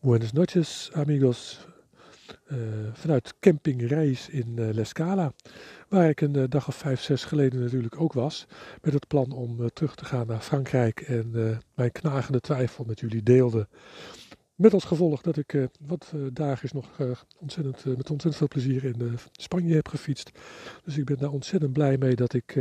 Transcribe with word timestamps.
Buenas 0.00 0.32
noches, 0.32 0.90
amigos. 0.92 1.66
Uh, 2.52 2.58
vanuit 2.92 3.34
Camping 3.40 3.88
Reis 3.88 4.28
in 4.28 4.56
uh, 4.58 4.68
Lescala, 4.72 5.32
waar 5.88 6.08
ik 6.08 6.20
een 6.20 6.36
uh, 6.36 6.44
dag 6.48 6.68
of 6.68 6.74
vijf, 6.74 7.00
zes 7.00 7.24
geleden 7.24 7.60
natuurlijk 7.60 8.00
ook 8.00 8.12
was, 8.12 8.46
met 8.82 8.92
het 8.92 9.06
plan 9.06 9.30
om 9.32 9.70
terug 9.72 9.94
te 9.94 10.04
gaan 10.04 10.26
naar 10.26 10.40
Frankrijk 10.40 11.00
en 11.00 11.60
mijn 11.74 11.92
knagende 11.92 12.40
twijfel 12.40 12.84
met 12.84 13.00
jullie 13.00 13.22
deelde. 13.22 13.68
Met 14.54 14.72
als 14.72 14.84
gevolg 14.84 15.22
dat 15.22 15.36
ik 15.36 15.68
wat 15.80 16.12
dagen 16.32 16.68
nog 16.72 16.88
ontzettend, 17.38 17.84
met 17.84 18.10
ontzettend 18.10 18.36
veel 18.36 18.48
plezier 18.48 18.84
in 18.84 19.18
Spanje 19.32 19.74
heb 19.74 19.88
gefietst. 19.88 20.30
Dus 20.84 20.96
ik 20.96 21.04
ben 21.04 21.18
daar 21.18 21.30
ontzettend 21.30 21.72
blij 21.72 21.96
mee 21.98 22.14
dat 22.14 22.32
ik 22.32 22.54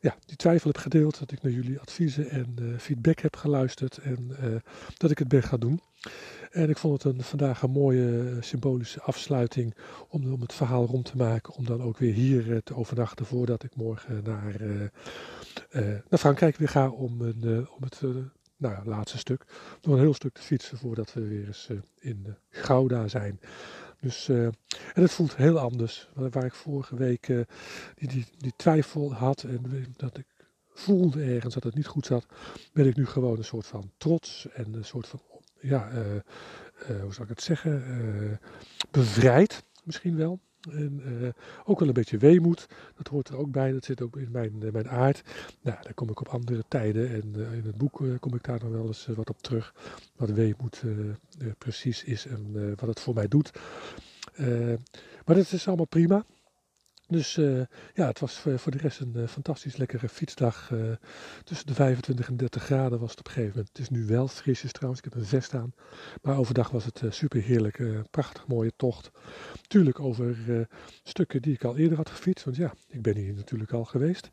ja, 0.00 0.16
die 0.26 0.36
twijfel 0.36 0.70
heb 0.70 0.80
gedeeld, 0.80 1.18
dat 1.18 1.32
ik 1.32 1.42
naar 1.42 1.52
jullie 1.52 1.80
adviezen 1.80 2.30
en 2.30 2.76
feedback 2.78 3.18
heb 3.18 3.36
geluisterd 3.36 3.98
en 3.98 4.36
dat 4.96 5.10
ik 5.10 5.18
het 5.18 5.28
ben 5.28 5.42
gaan 5.42 5.60
doen. 5.60 5.80
En 6.50 6.70
ik 6.70 6.78
vond 6.78 7.02
het 7.02 7.14
een, 7.14 7.22
vandaag 7.22 7.62
een 7.62 7.70
mooie 7.70 8.30
eh, 8.30 8.42
symbolische 8.42 9.00
afsluiting 9.00 9.74
om, 10.08 10.32
om 10.32 10.40
het 10.40 10.52
verhaal 10.52 10.86
rond 10.86 11.04
te 11.04 11.16
maken. 11.16 11.54
Om 11.54 11.64
dan 11.64 11.82
ook 11.82 11.98
weer 11.98 12.12
hier 12.12 12.52
eh, 12.52 12.58
te 12.64 12.74
overnachten 12.74 13.26
voordat 13.26 13.62
ik 13.62 13.76
morgen 13.76 14.22
naar, 14.24 14.60
uh, 14.60 14.88
naar 16.08 16.18
Frankrijk 16.18 16.56
weer 16.56 16.68
ga 16.68 16.88
om, 16.88 17.20
een, 17.20 17.68
om 17.76 17.82
het 17.82 18.00
nou 18.56 18.74
ja, 18.74 18.82
laatste 18.84 19.18
stuk. 19.18 19.44
Nog 19.82 19.94
een 19.94 20.00
heel 20.00 20.14
stuk 20.14 20.34
te 20.34 20.42
fietsen 20.42 20.78
voordat 20.78 21.12
we 21.12 21.28
weer 21.28 21.46
eens 21.46 21.68
in 22.00 22.36
Gouda 22.50 23.08
zijn. 23.08 23.40
Dus, 24.00 24.28
en 24.28 24.54
het 24.94 25.10
voelt 25.10 25.36
heel 25.36 25.58
anders. 25.58 26.08
Waar 26.14 26.44
ik 26.44 26.54
vorige 26.54 26.96
week 26.96 27.26
die, 27.94 28.08
die, 28.08 28.26
die 28.38 28.52
twijfel 28.56 29.14
had 29.14 29.42
en 29.42 29.86
dat 29.96 30.18
ik 30.18 30.26
voelde 30.72 31.22
ergens 31.22 31.54
dat 31.54 31.64
het 31.64 31.74
niet 31.74 31.86
goed 31.86 32.06
zat, 32.06 32.26
ben 32.72 32.86
ik 32.86 32.96
nu 32.96 33.06
gewoon 33.06 33.38
een 33.38 33.44
soort 33.44 33.66
van 33.66 33.90
trots 33.96 34.48
en 34.52 34.74
een 34.74 34.84
soort 34.84 35.08
van 35.08 35.20
ja, 35.60 35.90
uh, 35.92 36.14
uh, 36.14 37.02
hoe 37.02 37.14
zal 37.14 37.24
ik 37.24 37.30
het 37.30 37.42
zeggen, 37.42 37.84
uh, 37.88 38.36
bevrijd 38.90 39.64
misschien 39.84 40.16
wel. 40.16 40.40
En 40.70 41.34
ook 41.64 41.78
wel 41.78 41.88
een 41.88 41.94
beetje 41.94 42.18
weemoed, 42.18 42.66
dat 42.96 43.08
hoort 43.08 43.28
er 43.28 43.36
ook 43.36 43.50
bij, 43.50 43.72
dat 43.72 43.84
zit 43.84 44.02
ook 44.02 44.16
in 44.16 44.28
mijn, 44.30 44.52
mijn 44.72 44.88
aard. 44.88 45.22
Nou, 45.60 45.76
daar 45.82 45.94
kom 45.94 46.10
ik 46.10 46.20
op 46.20 46.28
andere 46.28 46.64
tijden 46.68 47.08
en 47.08 47.34
in 47.34 47.62
het 47.64 47.76
boek 47.76 48.02
kom 48.20 48.34
ik 48.34 48.44
daar 48.44 48.60
nog 48.62 48.72
wel 48.72 48.86
eens 48.86 49.06
wat 49.06 49.28
op 49.28 49.42
terug. 49.42 49.74
Wat 50.16 50.30
weemoed 50.30 50.82
precies 51.58 52.04
is 52.04 52.26
en 52.26 52.74
wat 52.76 52.88
het 52.88 53.00
voor 53.00 53.14
mij 53.14 53.28
doet. 53.28 53.50
maar 55.24 55.36
dat 55.36 55.52
is 55.52 55.66
allemaal 55.66 55.86
prima. 55.86 56.24
Dus 57.08 57.36
uh, 57.36 57.62
ja, 57.94 58.06
het 58.06 58.18
was 58.18 58.38
voor 58.56 58.72
de 58.72 58.78
rest 58.78 59.00
een 59.00 59.12
uh, 59.16 59.26
fantastisch 59.26 59.76
lekkere 59.76 60.08
fietsdag. 60.08 60.72
Tussen 61.44 61.66
de 61.66 61.74
25 61.74 62.28
en 62.28 62.36
30 62.36 62.62
graden 62.62 62.98
was 62.98 63.10
het 63.10 63.18
op 63.18 63.26
een 63.26 63.32
gegeven 63.32 63.56
moment. 63.56 63.68
Het 63.68 63.78
is 63.78 63.90
nu 63.90 64.06
wel 64.06 64.28
frisjes 64.28 64.72
trouwens, 64.72 65.02
ik 65.04 65.12
heb 65.12 65.20
een 65.22 65.28
vest 65.28 65.54
aan. 65.54 65.72
Maar 66.22 66.38
overdag 66.38 66.70
was 66.70 66.84
het 66.84 67.02
super 67.08 67.42
heerlijk. 67.42 67.82
prachtig 68.10 68.46
mooie 68.46 68.72
tocht. 68.76 69.10
Tuurlijk 69.66 70.00
over 70.00 70.36
stukken 71.02 71.42
die 71.42 71.54
ik 71.54 71.64
al 71.64 71.76
eerder 71.76 71.96
had 71.96 72.10
gefietst. 72.10 72.44
Want 72.44 72.56
ja, 72.56 72.74
ik 72.88 73.02
ben 73.02 73.16
hier 73.16 73.34
natuurlijk 73.34 73.72
al 73.72 73.84
geweest. 73.84 74.30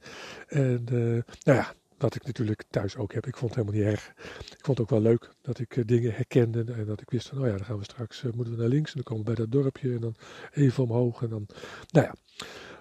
En 0.47 0.83
nou 0.83 1.23
ja, 1.43 1.73
wat 1.97 2.15
ik 2.15 2.25
natuurlijk 2.25 2.63
thuis 2.69 2.97
ook 2.97 3.13
heb. 3.13 3.27
Ik 3.27 3.37
vond 3.37 3.55
het 3.55 3.65
helemaal 3.65 3.85
niet 3.85 3.93
erg. 3.93 4.13
Ik 4.39 4.65
vond 4.65 4.77
het 4.77 4.79
ook 4.79 4.89
wel 4.89 5.01
leuk 5.01 5.29
dat 5.41 5.59
ik 5.59 5.87
dingen 5.87 6.13
herkende. 6.13 6.73
En 6.73 6.85
dat 6.85 7.01
ik 7.01 7.09
wist 7.09 7.27
van, 7.27 7.39
oh 7.39 7.45
ja, 7.45 7.51
dan 7.51 7.65
gaan 7.65 7.77
we 7.77 7.83
straks, 7.83 8.21
moeten 8.21 8.53
we 8.53 8.59
naar 8.59 8.69
links. 8.69 8.89
En 8.89 8.95
dan 8.95 9.03
komen 9.03 9.25
we 9.25 9.33
bij 9.33 9.45
dat 9.45 9.51
dorpje. 9.51 9.93
En 9.93 9.99
dan 9.99 10.15
even 10.51 10.83
omhoog. 10.83 11.21
En 11.21 11.29
dan, 11.29 11.47
nou 11.91 12.05
ja. 12.05 12.15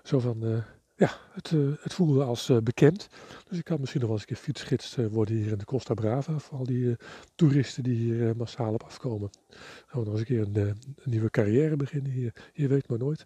Zo 0.05 0.19
van, 0.19 0.44
uh, 0.44 0.58
ja, 0.94 1.10
het, 1.33 1.50
uh, 1.50 1.72
het, 1.80 1.94
voelde 1.94 2.24
als 2.24 2.48
uh, 2.48 2.58
bekend. 2.58 3.08
Dus 3.48 3.58
ik 3.58 3.64
kan 3.64 3.80
misschien 3.80 4.00
nog 4.00 4.11
wel 4.11 4.19
eens 4.19 4.28
een 4.28 4.34
keer 4.34 4.44
fietsgids 4.44 4.96
worden 5.11 5.34
hier 5.34 5.50
in 5.50 5.58
de 5.58 5.64
Costa 5.64 5.94
Brava. 5.94 6.38
Voor 6.38 6.58
al 6.58 6.64
die 6.64 6.96
toeristen 7.34 7.83
die 7.83 7.96
hier 7.96 8.36
massaal 8.36 8.72
op 8.72 8.83
afkomen. 8.83 9.30
Gaan 9.86 10.00
we 10.00 10.06
nog 10.06 10.19
eens 10.19 10.19
een 10.19 10.24
keer 10.24 10.41
een, 10.41 10.56
een 10.56 11.11
nieuwe 11.11 11.30
carrière 11.30 11.77
beginnen 11.77 12.12
hier. 12.12 12.33
Je 12.52 12.69
weet 12.69 12.88
maar 12.88 12.98
nooit. 12.98 13.24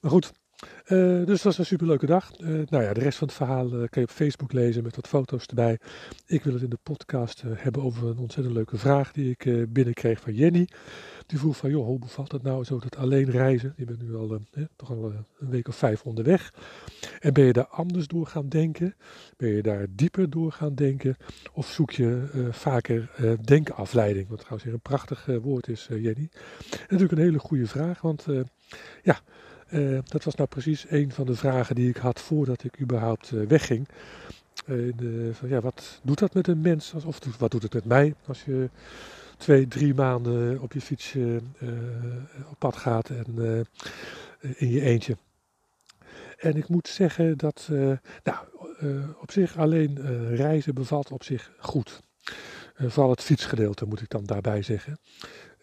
Maar 0.00 0.10
goed, 0.10 0.32
uh, 0.64 1.26
dus 1.26 1.34
het 1.34 1.42
was 1.42 1.58
een 1.58 1.66
superleuke 1.66 2.06
dag. 2.06 2.40
Uh, 2.40 2.48
nou 2.68 2.84
ja, 2.84 2.92
de 2.92 3.00
rest 3.00 3.18
van 3.18 3.26
het 3.26 3.36
verhaal 3.36 3.66
uh, 3.66 3.70
kan 3.70 4.02
je 4.02 4.02
op 4.02 4.10
Facebook 4.10 4.52
lezen 4.52 4.82
met 4.82 4.96
wat 4.96 5.08
foto's 5.08 5.46
erbij. 5.46 5.78
Ik 6.26 6.44
wil 6.44 6.52
het 6.52 6.62
in 6.62 6.70
de 6.70 6.78
podcast 6.82 7.42
hebben 7.46 7.82
over 7.82 8.08
een 8.08 8.18
ontzettend 8.18 8.56
leuke 8.56 8.78
vraag 8.78 9.12
die 9.12 9.36
ik 9.38 9.72
binnenkreeg 9.72 10.20
van 10.20 10.34
Jenny. 10.34 10.68
Die 11.26 11.38
vroeg 11.38 11.56
van, 11.56 11.70
joh, 11.70 11.86
hoe 11.86 11.98
bevalt 11.98 12.32
het 12.32 12.42
nou 12.42 12.64
zo 12.64 12.78
dat 12.78 12.96
alleen 12.96 13.30
reizen? 13.30 13.72
Je 13.76 13.84
bent 13.84 14.02
nu 14.02 14.14
al 14.14 14.40
toch 14.76 14.90
al 14.90 15.12
een 15.38 15.50
week 15.50 15.68
of 15.68 15.76
vijf 15.76 16.02
onderweg. 16.02 16.52
En 17.20 17.32
ben 17.32 17.44
je 17.44 17.52
daar 17.52 17.66
anders 17.66 18.06
door 18.06 18.26
gaan 18.26 18.48
denken? 18.48 18.94
Ben 19.36 19.48
je 19.48 19.62
daar 19.62 19.86
dieper 19.90 20.30
door 20.30 20.52
gaan 20.52 20.74
denken? 20.74 21.16
Of 21.52 21.66
zoek 21.70 21.90
je 21.90 22.22
vaker 22.50 23.10
denkafleiding? 23.44 24.28
Wat 24.28 24.38
trouwens 24.38 24.64
weer 24.64 24.74
een 24.74 24.80
prachtig 24.80 25.26
woord 25.42 25.68
is, 25.68 25.86
Jenny. 25.90 26.28
En 26.70 26.78
natuurlijk 26.88 27.12
een 27.12 27.18
hele 27.24 27.38
goede 27.38 27.66
vraag, 27.66 28.00
want 28.00 28.26
ja... 29.02 29.20
Uh, 29.70 29.98
dat 30.04 30.24
was 30.24 30.34
nou 30.34 30.48
precies 30.48 30.86
een 30.88 31.12
van 31.12 31.26
de 31.26 31.34
vragen 31.34 31.74
die 31.74 31.88
ik 31.88 31.96
had 31.96 32.20
voordat 32.20 32.64
ik 32.64 32.80
überhaupt 32.80 33.30
uh, 33.30 33.46
wegging. 33.46 33.88
De, 34.66 35.30
van, 35.32 35.48
ja, 35.48 35.60
wat 35.60 36.00
doet 36.02 36.18
dat 36.18 36.34
met 36.34 36.48
een 36.48 36.60
mens? 36.60 36.94
Of 36.94 37.18
wat 37.38 37.50
doet 37.50 37.62
het 37.62 37.74
met 37.74 37.84
mij 37.84 38.14
als 38.26 38.44
je 38.44 38.70
twee, 39.36 39.68
drie 39.68 39.94
maanden 39.94 40.60
op 40.60 40.72
je 40.72 40.80
fiets 40.80 41.14
op 42.50 42.58
pad 42.58 42.76
gaat 42.76 43.10
en 43.10 43.66
in 44.40 44.70
je 44.70 44.80
eentje? 44.80 45.16
En 46.38 46.56
ik 46.56 46.68
moet 46.68 46.88
zeggen 46.88 47.38
dat, 47.38 47.68
nou, 48.22 48.38
op 49.20 49.30
zich 49.30 49.56
alleen 49.56 50.00
reizen 50.34 50.74
bevalt 50.74 51.10
op 51.12 51.24
zich 51.24 51.50
goed. 51.58 52.00
vooral 52.76 53.10
het 53.10 53.22
fietsgedeelte 53.22 53.84
moet 53.84 54.00
ik 54.00 54.08
dan 54.08 54.24
daarbij 54.24 54.62
zeggen. 54.62 54.98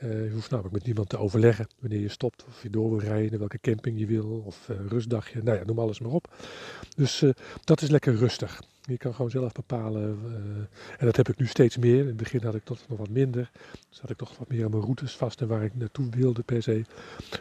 Uh, 0.04 0.24
je 0.24 0.32
hoeft 0.32 0.50
namelijk 0.50 0.74
met 0.74 0.86
niemand 0.86 1.10
te 1.10 1.18
overleggen 1.18 1.68
wanneer 1.80 2.00
je 2.00 2.10
stopt 2.10 2.46
of 2.48 2.64
je 2.64 2.70
door 2.70 2.90
wil 2.90 3.00
rijden, 3.00 3.40
welke 3.40 3.60
camping 3.62 4.00
je 4.00 4.06
wil 4.06 4.44
of 4.46 4.70
uh, 4.70 4.78
rustdagje, 4.88 5.44
nou 5.44 5.58
ja, 5.58 5.64
noem 5.66 5.80
alles 5.80 6.00
maar 6.00 6.12
op. 6.12 6.34
Dus 6.96 7.22
uh, 7.22 7.32
dat 7.64 7.82
is 7.82 7.90
lekker 7.90 8.16
rustig. 8.16 8.62
Je 8.82 8.98
kan 8.98 9.14
gewoon 9.14 9.32
zelf 9.32 9.52
bepalen. 9.52 10.20
en 10.98 11.06
dat 11.06 11.16
heb 11.16 11.30
ik 11.30 11.38
nu 11.38 11.48
steeds 11.48 11.78
meer. 11.78 12.00
In 12.00 12.08
het 12.08 12.18
begin 12.18 12.44
had 12.44 12.56
ik 12.56 12.64
toch 12.64 12.80
nog 12.88 12.98
wat 12.98 13.10
minder. 13.10 13.52
Dus 13.90 14.00
had 14.00 14.10
ik 14.10 14.18
toch 14.18 14.38
wat 14.38 14.50
meer 14.50 14.64
aan 14.66 14.72
mijn 14.72 14.84
routes 14.84 15.16
vast 15.16 15.42
en 15.42 15.48
waar 15.48 15.64
ik 15.64 15.76
naartoe 15.76 16.10
wilde 16.10 16.44
per 16.44 16.64
se. 16.64 16.86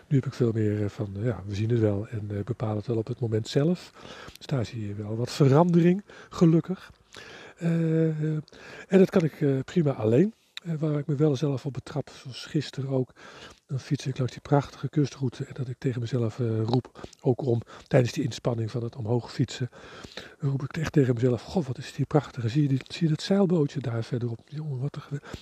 Nu 0.08 0.16
heb 0.16 0.26
ik 0.26 0.34
veel 0.34 0.52
meer 0.52 0.90
van, 0.90 1.16
ja, 1.20 1.42
we 1.46 1.54
zien 1.54 1.70
het 1.70 1.80
wel 1.80 2.08
en 2.08 2.42
bepaal 2.44 2.76
het 2.76 2.86
wel 2.86 2.96
op 2.96 3.06
het 3.06 3.20
moment 3.20 3.48
zelf. 3.48 3.92
Dus 4.36 4.46
daar 4.46 4.64
zie 4.64 4.86
je 4.86 4.94
wel 4.94 5.16
wat 5.16 5.30
verandering, 5.30 6.02
gelukkig. 6.28 6.92
en 7.56 8.42
dat 8.88 9.10
kan 9.10 9.24
ik 9.24 9.64
prima 9.64 9.92
alleen. 9.92 10.34
Eh, 10.64 10.74
waar 10.78 10.98
ik 10.98 11.06
me 11.06 11.14
wel 11.14 11.36
zelf 11.36 11.66
op 11.66 11.72
betrap, 11.72 12.10
zoals 12.10 12.44
gisteren 12.44 12.90
ook. 12.90 13.12
Dan 13.66 13.80
fiets 13.80 14.06
ik 14.06 14.18
langs 14.18 14.32
die 14.32 14.42
prachtige 14.42 14.88
kustroute 14.88 15.44
en 15.44 15.54
dat 15.54 15.68
ik 15.68 15.78
tegen 15.78 16.00
mezelf 16.00 16.38
uh, 16.38 16.62
roep, 16.62 17.00
ook 17.20 17.42
om 17.42 17.60
tijdens 17.86 18.12
die 18.12 18.24
inspanning 18.24 18.70
van 18.70 18.82
het 18.82 18.96
omhoog 18.96 19.32
fietsen, 19.32 19.70
roep 20.38 20.62
ik 20.62 20.76
echt 20.76 20.92
tegen 20.92 21.14
mezelf, 21.14 21.42
goh 21.42 21.66
wat 21.66 21.78
is 21.78 21.92
die 21.92 22.06
prachtige, 22.06 22.48
zie 22.48 22.62
je, 22.62 22.68
die, 22.68 22.80
zie 22.88 23.02
je 23.02 23.08
dat 23.08 23.22
zeilbootje 23.22 23.80
daar 23.80 24.04
verderop, 24.04 24.40
jongen 24.44 24.78
wat 24.78 24.98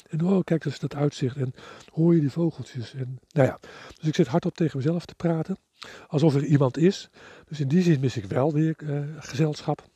en 0.08 0.24
oh 0.24 0.44
kijk 0.44 0.62
dat 0.62 0.80
dat 0.80 0.94
uitzicht 0.94 1.36
en 1.36 1.54
hoor 1.92 2.14
je 2.14 2.20
die 2.20 2.30
vogeltjes 2.30 2.94
en 2.94 3.18
nou 3.28 3.48
ja, 3.48 3.58
dus 3.98 4.08
ik 4.08 4.14
zit 4.14 4.26
hardop 4.26 4.56
tegen 4.56 4.76
mezelf 4.76 5.04
te 5.04 5.14
praten, 5.14 5.56
alsof 6.06 6.34
er 6.34 6.44
iemand 6.44 6.76
is, 6.76 7.10
dus 7.48 7.60
in 7.60 7.68
die 7.68 7.82
zin 7.82 8.00
mis 8.00 8.16
ik 8.16 8.24
wel 8.24 8.52
weer 8.52 8.74
uh, 8.78 9.00
gezelschap. 9.18 9.90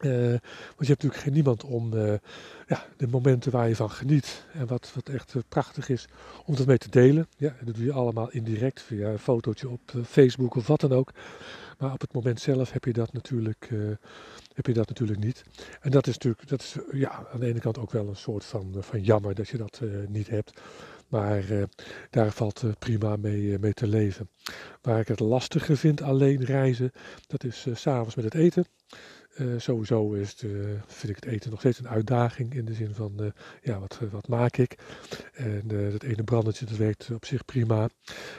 Uh, 0.00 0.10
want 0.10 0.40
je 0.78 0.86
hebt 0.86 0.88
natuurlijk 0.88 1.22
geen 1.22 1.32
niemand 1.32 1.64
om 1.64 1.94
uh, 1.94 2.14
ja, 2.66 2.86
de 2.96 3.06
momenten 3.06 3.52
waar 3.52 3.68
je 3.68 3.76
van 3.76 3.90
geniet 3.90 4.46
en 4.52 4.66
wat, 4.66 4.92
wat 4.94 5.08
echt 5.08 5.34
uh, 5.34 5.42
prachtig 5.48 5.88
is, 5.88 6.06
om 6.44 6.56
dat 6.56 6.66
mee 6.66 6.78
te 6.78 6.90
delen. 6.90 7.28
Ja, 7.36 7.54
dat 7.64 7.74
doe 7.74 7.84
je 7.84 7.92
allemaal 7.92 8.30
indirect 8.30 8.82
via 8.82 9.08
een 9.08 9.18
fotootje 9.18 9.68
op 9.68 9.92
Facebook 10.06 10.54
of 10.54 10.66
wat 10.66 10.80
dan 10.80 10.92
ook. 10.92 11.12
Maar 11.78 11.92
op 11.92 12.00
het 12.00 12.12
moment 12.12 12.40
zelf 12.40 12.72
heb 12.72 12.84
je 12.84 12.92
dat 12.92 13.12
natuurlijk, 13.12 13.70
heb 14.54 14.66
je 14.66 14.72
dat 14.72 14.88
natuurlijk 14.88 15.18
niet. 15.24 15.44
En 15.80 15.90
dat 15.90 16.06
is 16.06 16.12
natuurlijk 16.12 16.48
dat 16.48 16.60
is, 16.60 16.76
ja, 16.92 17.26
aan 17.32 17.40
de 17.40 17.46
ene 17.46 17.60
kant 17.60 17.78
ook 17.78 17.90
wel 17.90 18.08
een 18.08 18.16
soort 18.16 18.44
van, 18.44 18.74
van 18.78 19.02
jammer 19.02 19.34
dat 19.34 19.48
je 19.48 19.56
dat 19.56 19.80
niet 20.08 20.28
hebt. 20.28 20.60
Maar 21.08 21.44
daar 22.10 22.32
valt 22.32 22.62
prima 22.78 23.16
mee, 23.16 23.58
mee 23.58 23.72
te 23.72 23.86
leven. 23.86 24.28
Waar 24.82 25.00
ik 25.00 25.08
het 25.08 25.20
lastiger 25.20 25.76
vind 25.76 26.02
alleen 26.02 26.44
reizen, 26.44 26.92
dat 27.26 27.44
is 27.44 27.60
s 27.60 27.80
s'avonds 27.80 28.14
met 28.14 28.24
het 28.24 28.34
eten. 28.34 28.66
Uh, 29.38 29.60
sowieso 29.60 30.12
is 30.12 30.42
uh, 30.42 30.80
vind 30.86 31.16
ik 31.16 31.24
het 31.24 31.24
eten 31.24 31.50
nog 31.50 31.58
steeds 31.58 31.78
een 31.78 31.88
uitdaging 31.88 32.54
in 32.54 32.64
de 32.64 32.74
zin 32.74 32.94
van, 32.94 33.12
uh, 33.20 33.26
ja, 33.62 33.78
wat, 33.78 33.98
wat 34.10 34.28
maak 34.28 34.56
ik? 34.56 34.78
En 35.32 35.68
het 35.68 36.02
ene 36.02 36.24
brandertje, 36.24 36.66
dat 36.66 36.76
werkt 36.76 37.10
op 37.10 37.24
zich 37.24 37.44
prima. 37.44 37.88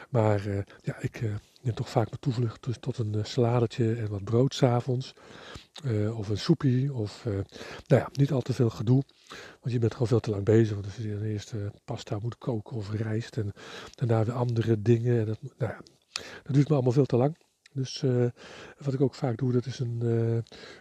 Maar 0.09 0.65
ja, 0.81 0.99
ik 0.99 1.21
neem 1.61 1.73
toch 1.73 1.89
vaak 1.89 2.05
mijn 2.05 2.19
toevlucht 2.19 2.63
dus 2.63 2.77
tot 2.79 2.97
een 2.97 3.25
saladetje 3.25 3.95
en 3.95 4.09
wat 4.09 4.23
brood 4.23 4.53
s'avonds. 4.53 5.13
of 6.15 6.29
een 6.29 6.37
soepie, 6.37 6.93
of 6.93 7.23
nou 7.87 8.01
ja, 8.01 8.09
niet 8.11 8.31
al 8.31 8.41
te 8.41 8.53
veel 8.53 8.69
gedoe. 8.69 9.03
Want 9.61 9.73
je 9.73 9.79
bent 9.79 9.91
gewoon 9.91 10.07
veel 10.07 10.19
te 10.19 10.29
lang 10.29 10.43
bezig. 10.43 10.73
Want 10.73 10.85
als 10.85 10.95
je 10.95 11.27
eerst 11.27 11.53
pasta 11.85 12.17
moet 12.19 12.37
koken 12.37 12.77
of 12.77 12.91
rijst 12.91 13.37
en 13.37 13.53
daarna 13.95 14.25
weer 14.25 14.35
andere 14.35 14.81
dingen. 14.81 15.19
En 15.19 15.25
dat, 15.25 15.39
nou 15.41 15.71
ja, 15.71 15.81
dat 16.43 16.53
duurt 16.53 16.67
me 16.67 16.73
allemaal 16.73 16.91
veel 16.91 17.05
te 17.05 17.17
lang. 17.17 17.35
Dus 17.77 18.03
wat 18.77 18.93
ik 18.93 19.01
ook 19.01 19.13
vaak 19.13 19.37
doe, 19.37 19.51
dat 19.51 19.65
is 19.65 19.79
een, 19.79 20.01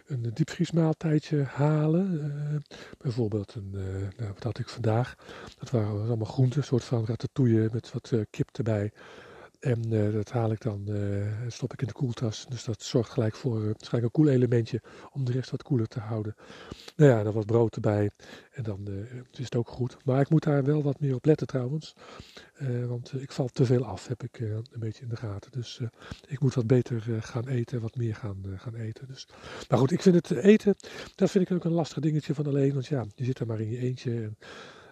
een 0.05 0.31
diepvriesmaaltijdje 0.33 1.43
halen. 1.43 2.63
bijvoorbeeld, 2.97 3.55
een, 3.55 3.69
nou, 4.17 4.33
wat 4.33 4.43
had 4.43 4.59
ik 4.59 4.69
vandaag? 4.69 5.15
Dat 5.59 5.69
waren 5.69 5.89
allemaal 5.89 6.25
groenten, 6.25 6.59
een 6.59 6.65
soort 6.65 6.83
van 6.83 7.05
ratatouille 7.05 7.69
met 7.71 7.91
wat 7.91 8.13
kip 8.29 8.49
erbij. 8.51 8.91
En 9.59 9.93
uh, 9.93 10.13
dat 10.13 10.31
haal 10.31 10.51
ik 10.51 10.61
dan, 10.61 10.85
uh, 10.87 11.25
stop 11.47 11.73
ik 11.73 11.81
in 11.81 11.87
de 11.87 11.93
koeltas. 11.93 12.45
Dus 12.49 12.63
dat 12.63 12.83
zorgt 12.83 13.09
gelijk 13.09 13.35
voor 13.35 13.57
uh, 13.59 13.65
waarschijnlijk 13.65 14.03
een 14.03 14.23
koel 14.23 14.33
elementje 14.33 14.81
om 15.11 15.25
de 15.25 15.31
rest 15.31 15.49
wat 15.49 15.63
koeler 15.63 15.87
te 15.87 15.99
houden. 15.99 16.35
Nou 16.95 17.11
ja, 17.11 17.23
dan 17.23 17.33
wat 17.33 17.45
brood 17.45 17.75
erbij 17.75 18.09
en 18.51 18.63
dan 18.63 18.87
is 19.31 19.43
het 19.43 19.55
ook 19.55 19.69
goed. 19.69 19.97
Maar 20.05 20.21
ik 20.21 20.29
moet 20.29 20.43
daar 20.43 20.63
wel 20.63 20.83
wat 20.83 20.99
meer 20.99 21.15
op 21.15 21.25
letten 21.25 21.47
trouwens. 21.47 21.93
want 22.87 23.21
ik 23.21 23.31
val 23.31 23.47
te 23.47 23.65
veel 23.65 23.85
af, 23.85 24.07
heb 24.07 24.23
ik 24.23 24.39
een 24.39 24.79
beetje 24.79 25.03
in 25.03 25.09
de 25.09 25.15
gaten. 25.15 25.51
Dus 25.51 25.81
ik 26.27 26.39
moet 26.39 26.53
wat 26.53 26.67
beter 26.67 27.01
gaan 27.21 27.47
eten, 27.47 27.81
wat 27.81 27.95
meer 27.95 28.15
gaan, 28.15 28.43
gaan 28.55 28.75
eten. 28.75 29.07
Dus. 29.07 29.27
Maar 29.69 29.79
goed, 29.79 29.91
ik 29.91 30.01
vind 30.01 30.15
het 30.15 30.31
eten, 30.31 30.75
dat 31.15 31.31
vind 31.31 31.49
ik 31.49 31.55
ook 31.55 31.63
een 31.63 31.71
lastig 31.71 31.99
dingetje 32.03 32.33
van 32.33 32.47
alleen. 32.47 32.73
Want 32.73 32.87
ja, 32.87 33.05
je 33.15 33.25
zit 33.25 33.39
er 33.39 33.47
maar 33.47 33.59
in 33.59 33.69
je 33.69 33.77
eentje. 33.77 34.11
En, 34.11 34.37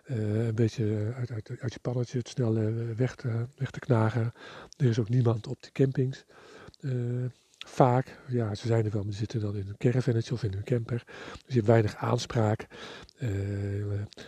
uh, 0.05 0.45
een 0.45 0.55
beetje 0.55 1.13
uit, 1.15 1.31
uit, 1.31 1.51
uit, 1.59 1.73
je 1.73 1.79
pannetje 1.79 2.17
het 2.17 2.27
snel 2.27 2.57
uh, 2.57 2.95
weg, 2.95 3.15
te, 3.15 3.45
weg 3.57 3.71
te 3.71 3.79
knagen. 3.79 4.33
Er 4.77 4.85
is 4.85 4.99
ook 4.99 5.09
niemand 5.09 5.47
op 5.47 5.63
de 5.63 5.71
campings. 5.71 6.25
Uh, 6.79 7.25
vaak, 7.67 8.19
ja, 8.27 8.55
ze 8.55 8.67
zijn 8.67 8.85
er 8.85 8.91
wel, 8.91 9.03
maar 9.03 9.11
ze 9.11 9.17
zitten 9.17 9.39
dan 9.39 9.55
in 9.55 9.67
een 9.67 9.77
caravannetje 9.77 10.33
of 10.33 10.43
in 10.43 10.53
een 10.53 10.63
camper. 10.63 11.03
Dus 11.31 11.43
je 11.47 11.53
hebt 11.53 11.67
weinig 11.67 11.95
aanspraak. 11.95 12.67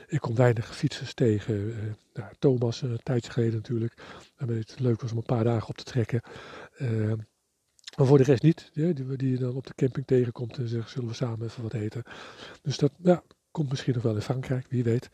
ik 0.08 0.20
kom 0.20 0.36
weinig 0.36 0.76
fietsers 0.76 1.14
tegen. 1.14 1.74
Nou, 2.14 2.34
Thomas, 2.40 2.82
een 2.82 3.00
tijdje 3.04 3.32
geleden 3.32 3.56
natuurlijk. 3.56 3.94
Waarmee 4.38 4.60
het 4.60 4.80
leuk 4.80 5.02
was 5.02 5.12
om 5.12 5.18
een 5.18 5.24
paar 5.24 5.44
dagen 5.44 5.70
op 5.70 5.78
te 5.78 5.84
trekken. 5.84 6.22
maar 7.98 8.06
voor 8.06 8.18
de 8.18 8.24
rest 8.24 8.44
niet, 8.44 8.72
die, 8.74 9.16
die 9.16 9.32
je 9.32 9.38
dan 9.38 9.56
op 9.56 9.68
de 9.68 9.76
camping 9.76 10.06
tegenkomt 10.06 10.58
en 10.58 10.68
zeggen, 10.68 10.92
zullen 10.92 11.10
we 11.10 11.16
samen 11.16 11.48
even 11.48 11.64
wat 11.64 11.74
eten. 11.74 12.04
Dus 12.62 12.78
dat, 12.78 12.92
ja, 13.04 13.24
Komt 13.58 13.70
misschien 13.70 13.94
nog 13.94 14.04
wel 14.04 14.16
in 14.16 14.22
Frankrijk, 14.22 14.66
wie 14.70 14.84
weet. 14.84 15.10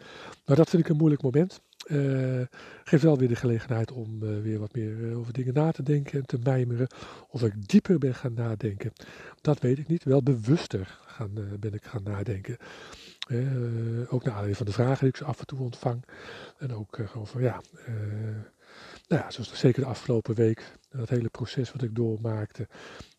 Maar 0.45 0.55
dat 0.55 0.69
vind 0.69 0.83
ik 0.83 0.89
een 0.89 0.97
moeilijk 0.97 1.21
moment. 1.21 1.61
Uh, 1.85 2.41
geeft 2.83 3.03
wel 3.03 3.17
weer 3.17 3.27
de 3.27 3.35
gelegenheid 3.35 3.91
om 3.91 4.23
uh, 4.23 4.41
weer 4.41 4.59
wat 4.59 4.73
meer 4.73 4.97
uh, 4.97 5.17
over 5.17 5.33
dingen 5.33 5.53
na 5.53 5.71
te 5.71 5.83
denken 5.83 6.19
en 6.19 6.25
te 6.25 6.39
mijmeren. 6.43 6.87
Of 7.29 7.43
ik 7.43 7.67
dieper 7.67 7.97
ben 7.97 8.15
gaan 8.15 8.33
nadenken, 8.33 8.93
dat 9.41 9.59
weet 9.59 9.77
ik 9.77 9.87
niet. 9.87 10.03
Wel 10.03 10.23
bewuster 10.23 10.99
gaan, 11.05 11.33
ben 11.59 11.73
ik 11.73 11.83
gaan 11.83 12.03
nadenken. 12.03 12.57
ook 14.07 14.23
naar 14.23 14.33
aanleiding 14.33 14.57
van 14.57 14.65
de 14.65 14.71
vragen 14.71 14.99
die 14.99 15.09
ik 15.09 15.17
zo 15.17 15.25
af 15.25 15.39
en 15.39 15.45
toe 15.45 15.59
ontvang. 15.59 16.03
En 16.57 16.73
ook 16.73 16.99
over, 17.15 17.41
ja, 17.41 17.61
nou 19.13 19.25
ja, 19.25 19.31
zoals 19.31 19.59
zeker 19.59 19.81
de 19.81 19.87
afgelopen 19.87 20.35
week, 20.35 20.77
dat 20.89 21.09
hele 21.09 21.29
proces 21.29 21.71
wat 21.71 21.81
ik 21.81 21.95
doormaakte 21.95 22.67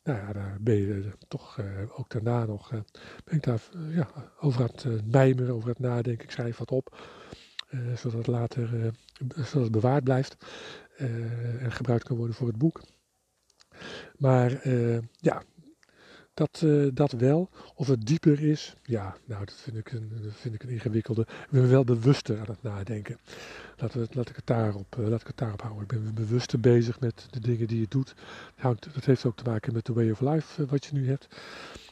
nou 0.05 0.19
ja, 0.19 0.32
daar 0.32 0.56
ben 0.61 0.75
je 0.75 1.11
toch 1.29 1.58
uh, 1.58 1.67
ook 1.99 2.11
daarna 2.11 2.44
nog 2.44 2.73
uh, 2.73 2.81
ben 3.25 3.37
ik 3.37 3.43
daar 3.43 3.62
uh, 3.76 3.96
ja, 3.96 4.08
over 4.41 4.61
aan 4.61 4.69
het 4.73 5.11
mijmeren, 5.11 5.55
over 5.55 5.69
het 5.69 5.79
nadenken. 5.79 6.25
Ik 6.25 6.31
schrijf 6.31 6.56
wat 6.56 6.70
op, 6.70 6.96
zodat 7.94 8.12
het 8.19 8.26
later 8.26 8.93
zodat 9.35 9.52
het 9.52 9.70
bewaard 9.70 10.05
blijft 10.05 10.37
en 11.58 11.73
gebruikt 11.73 12.05
kan 12.05 12.17
worden 12.17 12.37
voor 12.37 12.46
het 12.46 12.58
boek. 12.58 12.82
Maar 14.17 14.69
ja, 15.20 15.43
dat, 16.35 16.61
uh, 16.65 16.89
dat 16.93 17.13
wel. 17.13 17.51
Of 17.75 17.87
het 17.87 18.07
dieper 18.07 18.41
is, 18.41 18.77
ja, 18.83 19.17
nou, 19.25 19.45
dat 19.45 19.55
vind 19.55 19.77
ik 19.77 19.93
een, 19.93 20.11
vind 20.31 20.55
ik 20.55 20.63
een 20.63 20.69
ingewikkelde. 20.69 21.21
Ik 21.21 21.51
ben 21.51 21.69
wel 21.69 21.85
bewuster 21.85 22.39
aan 22.39 22.47
het 22.47 22.63
nadenken. 22.63 23.19
Laat, 23.77 24.29
ik 24.29 24.37
het 24.37 24.47
daarop, 24.47 24.97
uh, 24.99 25.09
laat 25.09 25.21
ik 25.21 25.27
het 25.27 25.37
daarop 25.37 25.61
houden. 25.63 25.83
Ik 25.83 25.89
ben 25.89 26.15
bewuster 26.15 26.61
bezig 26.61 27.01
met 27.01 27.27
de 27.31 27.41
dingen 27.41 27.67
die 27.67 27.81
je 27.81 27.87
doet. 27.89 28.15
Dat 28.93 29.05
heeft 29.05 29.25
ook 29.25 29.37
te 29.37 29.51
maken 29.51 29.73
met 29.73 29.87
de 29.87 29.93
way 29.93 30.11
of 30.11 30.21
life 30.21 30.63
uh, 30.63 30.69
wat 30.69 30.85
je 30.85 30.95
nu 30.95 31.09
hebt. 31.09 31.29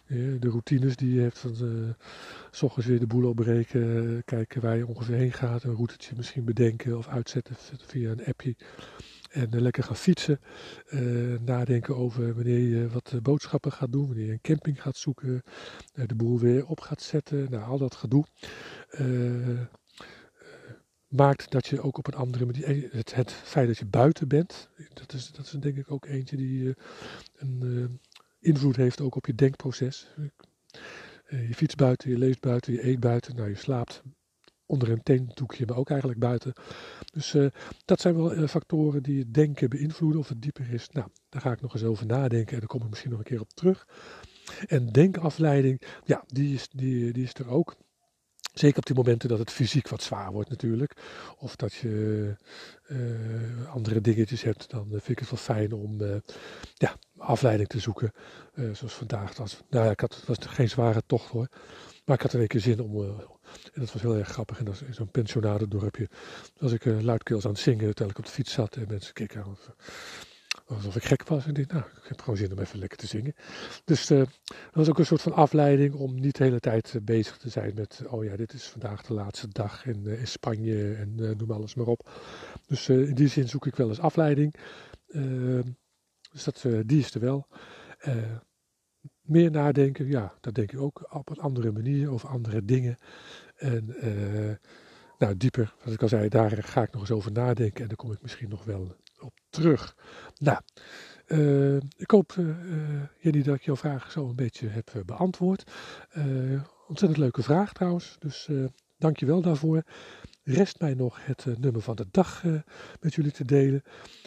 de 0.07 0.49
routines 0.49 0.97
die 0.97 1.15
je 1.15 1.21
hebt 1.21 1.39
van 1.39 1.55
s 2.51 2.63
ochtends 2.63 2.89
weer 2.89 2.99
de 2.99 3.07
boel 3.07 3.29
opbreken, 3.29 4.23
kijken 4.25 4.61
waar 4.61 4.77
je 4.77 4.87
ongeveer 4.87 5.17
heen 5.17 5.33
gaat, 5.33 5.63
een 5.63 5.75
routetje 5.75 6.15
misschien 6.17 6.45
bedenken 6.45 6.99
of 6.99 7.09
uitzetten 7.09 7.57
via 7.87 8.11
een 8.11 8.25
appje. 8.25 8.55
En 9.33 9.55
uh, 9.55 9.61
lekker 9.61 9.83
gaan 9.83 9.97
fietsen. 9.97 10.41
Uh, 10.91 11.39
nadenken 11.41 11.97
over 11.97 12.35
wanneer 12.35 12.59
je 12.59 12.89
wat 12.89 13.15
boodschappen 13.23 13.73
gaat 13.73 13.93
doen. 13.93 14.07
Wanneer 14.07 14.27
je 14.27 14.33
een 14.33 14.41
camping 14.41 14.83
gaat 14.83 14.97
zoeken. 14.97 15.43
De 15.93 16.15
boel 16.15 16.39
weer 16.39 16.67
op 16.67 16.81
gaat 16.81 17.03
zetten. 17.03 17.51
Nou, 17.51 17.65
al 17.65 17.79
dat 17.79 17.95
gedoe. 17.95 18.25
maakt 21.09 21.51
dat 21.51 21.67
je 21.67 21.81
ook 21.81 21.99
op 21.99 22.07
een 22.07 22.19
andere 22.19 22.47
manier. 22.47 22.89
Het, 22.93 23.33
feit 23.33 23.67
dat 23.67 23.79
je 23.79 23.87
buiten 23.87 24.29
bent. 24.29 24.69
Dat 24.95 25.13
is, 25.13 25.31
dat 25.31 25.45
is 25.45 25.51
denk 25.51 25.77
ik 25.77 25.91
ook 25.91 26.07
eentje 26.07 26.37
die 26.37 26.75
een 27.37 28.01
invloed 28.41 28.77
heeft 28.77 29.01
ook 29.01 29.15
op 29.15 29.27
je 29.27 29.35
denkproces. 29.35 30.15
je 31.29 31.55
fietst 31.55 31.77
buiten, 31.77 32.11
je 32.11 32.19
leest 32.19 32.41
buiten, 32.41 32.73
je 32.73 32.87
eet 32.87 33.01
buiten. 33.01 33.37
Nou, 33.37 33.49
je 33.49 33.55
slaapt 33.55 34.03
onder 34.67 34.91
een 34.91 35.03
tentdoekje, 35.03 35.67
maar 35.67 35.77
ook 35.77 35.91
eigenlijk 35.91 36.21
buiten. 36.21 36.53
Dus 37.13 37.35
uh, 37.35 37.47
dat 37.85 38.01
zijn 38.01 38.17
wel 38.17 38.35
uh, 38.35 38.49
factoren 38.49 39.03
die 39.03 39.19
het 39.19 39.35
denken 39.35 39.69
beïnvloeden 39.69 40.21
of 40.21 40.29
het 40.29 40.43
dieper 40.43 40.73
is. 40.73 40.89
Nou, 40.89 41.09
daar 41.29 41.41
ga 41.41 41.53
ik 41.53 41.61
nog 41.61 41.75
eens 41.75 41.85
over 41.85 42.07
nadenken 42.07 42.53
en 42.53 42.59
daar 42.59 42.69
kom 42.69 42.83
ik 42.83 42.89
misschien 42.89 43.11
nog 43.11 43.19
een 43.19 43.25
keer 43.25 43.41
op 43.41 43.53
terug. 43.55 43.87
En 44.67 44.87
denkafleiding, 44.87 45.83
ja, 46.05 46.25
die 46.27 46.55
is, 46.55 46.69
die, 46.69 47.13
die 47.13 47.25
is 47.25 47.35
er 47.35 47.49
ook. 47.49 47.77
Zeker 48.53 48.79
op 48.79 48.87
die 48.87 48.97
momenten 48.97 49.29
dat 49.29 49.39
het 49.39 49.51
fysiek 49.51 49.89
wat 49.89 50.03
zwaar 50.03 50.33
wordt 50.33 50.51
natuurlijk. 50.51 50.97
Of 51.39 51.57
dat 51.57 51.73
je 51.75 52.37
uh, 52.89 53.69
andere 53.69 54.01
dingetjes 54.01 54.43
hebt. 54.43 54.71
Dan 54.71 54.87
vind 54.89 55.09
ik 55.09 55.19
het 55.19 55.31
wel 55.31 55.39
fijn 55.39 55.73
om 55.73 55.99
ja, 56.75 56.97
afleiding 57.17 57.69
te 57.69 57.81
zoeken. 57.81 58.13
Zoals 58.55 58.95
vandaag. 58.95 59.37
Was, 59.37 59.63
nou 59.71 59.85
ja, 59.85 59.91
ik 59.91 60.01
had, 60.01 60.15
het 60.15 60.27
was 60.27 60.37
geen 60.41 60.69
zware 60.69 61.03
tocht 61.07 61.31
hoor. 61.31 61.49
Maar 62.05 62.17
ik 62.17 62.23
had 62.23 62.33
er 62.33 62.41
een 62.41 62.47
keer 62.47 62.61
zin 62.61 62.81
om. 62.81 63.05
en 63.05 63.81
dat 63.81 63.93
was 63.93 64.03
heel 64.03 64.17
erg 64.17 64.29
grappig. 64.29 64.59
En 64.59 64.65
dat 64.65 64.75
is 64.75 64.83
in 64.83 64.95
zo'n 64.95 65.11
pensionadendorpje. 65.11 66.09
Was 66.57 66.73
ik 66.73 66.85
luidkeels 66.85 67.45
aan 67.45 67.51
het 67.51 67.61
zingen 67.61 67.89
terwijl 67.89 68.11
ik 68.11 68.19
op 68.19 68.25
de 68.25 68.31
fiets 68.31 68.53
zat. 68.53 68.77
En 68.77 68.85
mensen 68.89 69.15
keken 69.15 69.57
alsof 70.67 70.97
ik 70.97 71.05
gek 71.05 71.29
was. 71.29 71.47
En 71.47 71.55
ik 71.55 71.73
nou, 71.73 71.85
ik 71.85 72.09
heb 72.09 72.21
gewoon 72.21 72.37
zin 72.37 72.53
om 72.53 72.59
even 72.59 72.79
lekker 72.79 72.99
te 72.99 73.07
zingen. 73.07 73.35
Dus 73.85 74.11
uh, 74.11 74.19
dat 74.19 74.29
was 74.73 74.89
ook 74.89 74.99
een 74.99 75.07
soort 75.07 75.23
van 75.23 75.33
afleiding 75.33 75.95
om 75.95 76.21
niet 76.21 76.37
de 76.37 76.45
hele 76.45 76.61
tijd 76.61 76.93
uh, 76.95 77.03
bezig 77.03 77.37
te 77.37 77.49
zijn 77.49 77.75
met, 77.75 78.03
oh 78.07 78.25
ja, 78.25 78.37
dit 78.37 78.53
is 78.53 78.65
vandaag 78.65 79.03
de 79.03 79.15
laatste 79.15 79.49
dag 79.49 79.87
in, 79.87 80.03
uh, 80.05 80.21
in 80.21 80.29
Spanje 80.29 80.95
en 80.95 81.15
noem 81.15 81.51
alles 81.51 81.75
maar 81.75 81.87
op. 81.87 82.11
Dus 82.67 82.89
in 82.89 83.15
die 83.15 83.29
zin 83.29 83.49
zoek 83.49 83.67
ik 83.67 83.77
wel 83.77 83.89
eens 83.89 84.01
afleiding. 84.01 84.55
Ehm, 85.09 85.71
dus 86.33 86.45
dat, 86.45 86.67
die 86.87 86.99
is 86.99 87.15
er 87.15 87.21
wel. 87.21 87.49
Meer 89.23 89.51
nadenken, 89.51 90.07
ja, 90.07 90.35
dat 90.41 90.55
denk 90.55 90.73
ik 90.73 90.81
ook 90.81 91.07
op 91.15 91.31
een 91.31 91.39
andere 91.39 91.73
manier 91.73 92.11
over 92.11 92.29
andere 92.29 92.65
dingen. 92.65 92.97
En 93.57 93.95
nou, 95.19 95.37
dieper, 95.37 95.75
wat 95.85 95.95
ik 95.95 96.03
al 96.03 96.09
zei, 96.09 96.29
daar 96.29 96.63
ga 96.63 96.83
ik 96.83 96.93
nog 96.93 97.01
eens 97.01 97.11
over 97.11 97.33
nadenken 97.33 97.83
en 97.83 97.89
dan 97.89 97.97
kom 97.97 98.13
ik 98.13 98.23
misschien 98.23 98.49
nog 98.49 98.65
wel 98.65 98.97
op 99.21 99.33
terug. 99.51 99.97
Nou, 100.39 100.61
uh, 101.27 101.77
ik 101.77 102.11
hoop, 102.11 102.35
uh, 102.39 103.03
Jenny, 103.21 103.43
dat 103.43 103.55
ik 103.55 103.63
jouw 103.63 103.77
vraag 103.77 104.11
zo 104.11 104.29
een 104.29 104.37
beetje 104.37 104.69
heb 104.69 105.03
beantwoord. 105.07 105.71
ontzettend 106.89 107.21
leuke 107.21 107.43
vraag 107.43 107.73
trouwens, 107.73 108.17
dus 108.19 108.49
dank 108.99 109.17
je 109.17 109.27
wel 109.27 109.41
daarvoor. 109.41 109.83
Rest 110.45 110.81
mij 110.81 110.95
nog 110.95 111.27
het 111.27 111.47
nummer 111.59 111.83
van 111.83 111.97
de 111.97 112.07
dag 112.11 112.45
met 113.01 113.15
jullie 113.15 113.33
te 113.33 113.45
delen. 113.45 113.83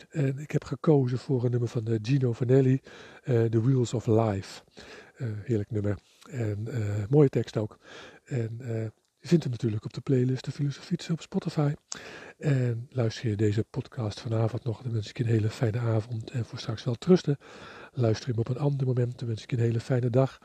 En 0.10 0.39
ik 0.39 0.51
heb 0.51 0.63
gekozen 0.63 1.17
voor 1.17 1.43
een 1.43 1.51
nummer 1.51 1.69
van 1.69 2.00
Gino 2.01 2.34
Vanelli, 2.34 2.81
The 3.24 3.62
Wheels 3.62 3.93
of 3.93 4.05
Life. 4.05 4.62
heerlijk 5.43 5.72
nummer 5.72 5.98
en 6.29 6.67
mooie 7.10 7.29
tekst 7.29 7.57
ook. 7.57 7.79
En 8.24 8.57
je 9.19 9.27
vindt 9.27 9.43
hem 9.43 9.53
natuurlijk 9.53 9.86
op 9.86 9.93
de 9.93 10.01
playlist 10.01 10.45
De 10.45 10.51
Filosofie 10.51 11.12
op 11.12 11.22
Spotify. 11.22 11.74
En 12.38 12.88
luister 12.89 13.29
je 13.29 13.36
deze 13.36 13.63
podcast 13.63 14.19
vanavond 14.19 14.63
nog, 14.63 14.81
dan 14.81 14.91
wens 14.91 15.10
ik 15.10 15.17
je 15.17 15.24
een 15.24 15.29
hele 15.29 15.50
fijne 15.50 15.79
avond 15.79 16.31
en 16.31 16.45
voor 16.45 16.60
straks 16.60 16.84
wel 16.84 16.95
trusten. 16.95 17.38
Luister 17.91 18.29
hem 18.29 18.38
op 18.38 18.50
een 18.50 18.57
ander 18.57 18.88
moment, 18.88 19.19
dan 19.19 19.27
wens 19.27 19.43
ik 19.43 19.50
je 19.50 19.57
een 19.57 19.63
hele 19.63 19.79
fijne 19.79 20.10
dag. 20.10 20.39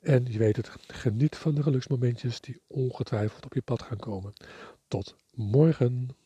En 0.00 0.24
je 0.32 0.38
weet 0.38 0.56
het, 0.56 0.70
geniet 0.86 1.36
van 1.36 1.54
de 1.54 1.62
geluksmomentjes 1.62 2.40
die 2.40 2.60
ongetwijfeld 2.66 3.44
op 3.44 3.54
je 3.54 3.62
pad 3.62 3.82
gaan 3.82 3.98
komen. 3.98 4.32
Tot 4.94 5.16
morgen. 5.34 6.16